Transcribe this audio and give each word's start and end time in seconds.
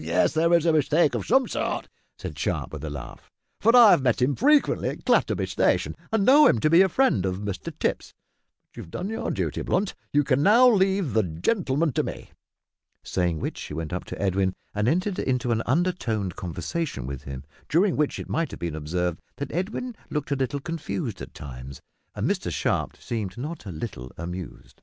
"Yes, 0.00 0.32
there 0.32 0.50
is 0.54 0.64
a 0.64 0.72
mistake 0.72 1.14
of 1.14 1.26
some 1.26 1.46
sort," 1.46 1.90
said 2.16 2.38
Sharp, 2.38 2.72
with 2.72 2.84
a 2.84 2.88
laugh, 2.88 3.30
"for 3.60 3.76
I've 3.76 4.00
met 4.00 4.22
him 4.22 4.34
frequently 4.34 4.88
at 4.88 5.04
Clatterby 5.04 5.44
station, 5.46 5.94
and 6.10 6.24
know 6.24 6.46
him 6.46 6.58
to 6.60 6.70
be 6.70 6.80
a 6.80 6.88
friend 6.88 7.26
of 7.26 7.40
Mr 7.40 7.70
Tipps; 7.78 8.14
but 8.62 8.78
you 8.78 8.82
have 8.82 8.90
done 8.90 9.10
your 9.10 9.30
duty, 9.30 9.60
Blunt, 9.60 9.90
so 9.90 9.94
you 10.14 10.24
can 10.24 10.42
now 10.42 10.66
leave 10.66 11.12
the 11.12 11.22
gentleman 11.22 11.92
to 11.92 12.02
me," 12.02 12.30
saying 13.02 13.40
which 13.40 13.60
he 13.60 13.74
went 13.74 13.92
up 13.92 14.06
to 14.06 14.18
Edwin 14.18 14.54
and 14.74 14.88
entered 14.88 15.18
into 15.18 15.52
an 15.52 15.62
under 15.66 15.92
toned 15.92 16.34
conversation 16.34 17.06
with 17.06 17.24
him, 17.24 17.44
during 17.68 17.94
which 17.94 18.18
it 18.18 18.30
might 18.30 18.52
have 18.52 18.60
been 18.60 18.74
observed 18.74 19.20
that 19.36 19.52
Edwin 19.52 19.94
looked 20.08 20.30
a 20.30 20.36
little 20.36 20.60
confused 20.60 21.20
at 21.20 21.34
times, 21.34 21.82
and 22.14 22.26
Mr 22.26 22.50
Sharp 22.50 22.96
seemed 22.96 23.36
not 23.36 23.66
a 23.66 23.70
little 23.70 24.10
amused. 24.16 24.80